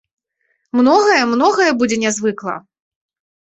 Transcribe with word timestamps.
Многае, 0.79 1.17
многае 1.33 1.67
будзе 1.83 1.95
нязвыкла. 2.05 2.57